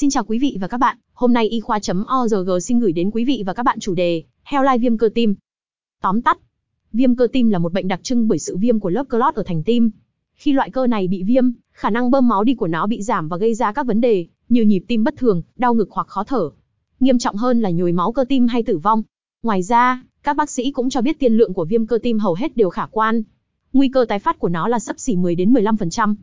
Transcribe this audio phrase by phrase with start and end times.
[0.00, 3.24] Xin chào quý vị và các bạn, hôm nay y khoa.org xin gửi đến quý
[3.24, 5.34] vị và các bạn chủ đề Heo lai viêm cơ tim.
[6.02, 6.38] Tóm tắt,
[6.92, 9.42] viêm cơ tim là một bệnh đặc trưng bởi sự viêm của lớp clot ở
[9.46, 9.90] thành tim.
[10.34, 13.28] Khi loại cơ này bị viêm, khả năng bơm máu đi của nó bị giảm
[13.28, 16.24] và gây ra các vấn đề như nhịp tim bất thường, đau ngực hoặc khó
[16.24, 16.50] thở.
[17.00, 19.02] Nghiêm trọng hơn là nhồi máu cơ tim hay tử vong.
[19.42, 22.34] Ngoài ra, các bác sĩ cũng cho biết tiên lượng của viêm cơ tim hầu
[22.34, 23.22] hết đều khả quan.
[23.72, 26.14] Nguy cơ tái phát của nó là sấp xỉ 10 đến 15%.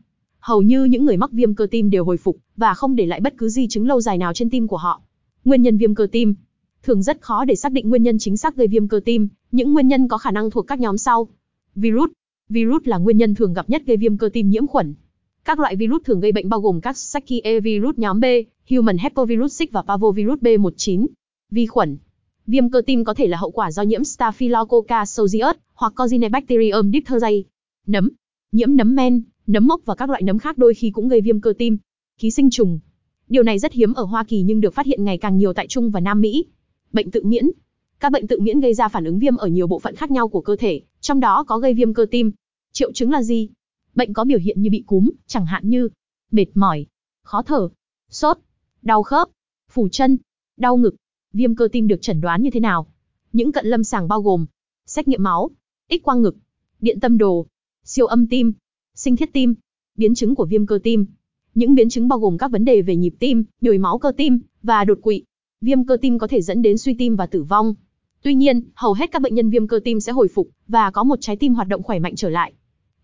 [0.48, 3.20] Hầu như những người mắc viêm cơ tim đều hồi phục và không để lại
[3.20, 5.02] bất cứ di chứng lâu dài nào trên tim của họ.
[5.46, 6.36] Nguyên nhân viêm cơ tim
[6.84, 9.74] Thường rất khó để xác định nguyên nhân chính xác gây viêm cơ tim, những
[9.74, 11.28] nguyên nhân có khả năng thuộc các nhóm sau.
[11.76, 12.10] Virus
[12.50, 14.96] Virus là nguyên nhân thường gặp nhất gây viêm cơ tim nhiễm khuẩn.
[15.46, 18.26] Các loại virus thường gây bệnh bao gồm các Sakie virus nhóm B,
[18.70, 21.08] Human Herpesvirus 6 và Parvovirus B19.
[21.52, 21.98] Vi khuẩn
[22.48, 27.42] Viêm cơ tim có thể là hậu quả do nhiễm Staphylococcus aureus hoặc Corynebacterium diphtheriae.
[27.88, 28.10] Nấm
[28.52, 31.42] Nhiễm nấm men, nấm mốc và các loại nấm khác đôi khi cũng gây viêm
[31.42, 31.78] cơ tim.
[32.18, 32.80] Ký sinh trùng.
[33.28, 35.68] Điều này rất hiếm ở Hoa Kỳ nhưng được phát hiện ngày càng nhiều tại
[35.68, 36.46] Trung và Nam Mỹ.
[36.94, 37.50] Bệnh tự miễn.
[38.00, 40.28] Các bệnh tự miễn gây ra phản ứng viêm ở nhiều bộ phận khác nhau
[40.28, 42.32] của cơ thể, trong đó có gây viêm cơ tim.
[42.72, 43.50] Triệu chứng là gì?
[43.96, 45.90] Bệnh có biểu hiện như bị cúm, chẳng hạn như
[46.32, 46.86] mệt mỏi,
[47.24, 47.70] khó thở,
[48.10, 48.38] sốt,
[48.82, 49.28] đau khớp,
[49.72, 50.18] phủ chân,
[50.58, 50.96] đau ngực.
[51.34, 52.88] Viêm cơ tim được chẩn đoán như thế nào?
[53.34, 54.46] Những cận lâm sàng bao gồm
[54.86, 55.50] xét nghiệm máu,
[55.90, 56.36] X quang ngực,
[56.82, 57.46] điện tâm đồ,
[57.84, 58.54] siêu âm tim,
[58.98, 59.56] sinh thiết tim,
[59.98, 61.06] biến chứng của viêm cơ tim.
[61.56, 64.40] Những biến chứng bao gồm các vấn đề về nhịp tim, nhồi máu cơ tim
[64.64, 65.24] và đột quỵ.
[65.62, 67.76] Viêm cơ tim có thể dẫn đến suy tim và tử vong.
[68.24, 71.04] Tuy nhiên, hầu hết các bệnh nhân viêm cơ tim sẽ hồi phục và có
[71.04, 72.54] một trái tim hoạt động khỏe mạnh trở lại.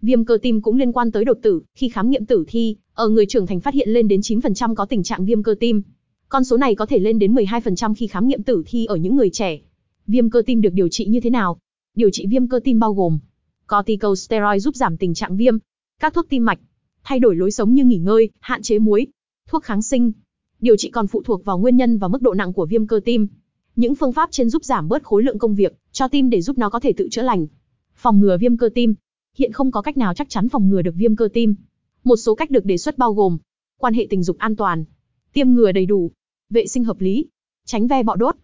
[0.01, 3.09] Viêm cơ tim cũng liên quan tới đột tử, khi khám nghiệm tử thi, ở
[3.09, 5.81] người trưởng thành phát hiện lên đến 9% có tình trạng viêm cơ tim.
[6.29, 9.15] Con số này có thể lên đến 12% khi khám nghiệm tử thi ở những
[9.15, 9.59] người trẻ.
[10.07, 11.57] Viêm cơ tim được điều trị như thế nào?
[11.95, 13.19] Điều trị viêm cơ tim bao gồm
[13.67, 15.57] corticosteroid giúp giảm tình trạng viêm,
[16.03, 16.59] các thuốc tim mạch,
[17.03, 19.07] thay đổi lối sống như nghỉ ngơi, hạn chế muối,
[19.47, 20.11] thuốc kháng sinh.
[20.59, 22.99] Điều trị còn phụ thuộc vào nguyên nhân và mức độ nặng của viêm cơ
[23.05, 23.27] tim.
[23.75, 26.57] Những phương pháp trên giúp giảm bớt khối lượng công việc cho tim để giúp
[26.57, 27.47] nó có thể tự chữa lành.
[27.95, 28.93] Phòng ngừa viêm cơ tim.
[29.37, 31.55] Hiện không có cách nào chắc chắn phòng ngừa được viêm cơ tim.
[32.03, 33.37] Một số cách được đề xuất bao gồm
[33.77, 34.85] quan hệ tình dục an toàn,
[35.33, 36.11] tiêm ngừa đầy đủ,
[36.49, 37.25] vệ sinh hợp lý,
[37.65, 38.35] tránh ve bọ đốt.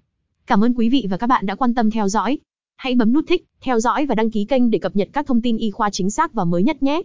[0.48, 2.40] Cảm ơn quý vị và các bạn đã quan tâm theo dõi.
[2.76, 5.42] Hãy bấm nút thích, theo dõi và đăng ký kênh để cập nhật các thông
[5.42, 7.02] tin y khoa chính xác và mới nhất nhé.